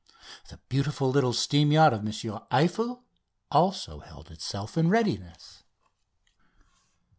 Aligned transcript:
The 0.49 0.57
beautiful 0.67 1.11
little 1.11 1.31
steam 1.31 1.71
yacht 1.71 1.93
of 1.93 1.99
M. 1.99 2.39
Eiffel 2.49 3.03
also 3.51 3.99
held 3.99 4.31
itself 4.31 4.75
in 4.75 4.89
readiness. 4.89 5.61